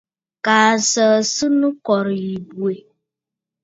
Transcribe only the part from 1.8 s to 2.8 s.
kɔ̀rə̀ yì bwɛ.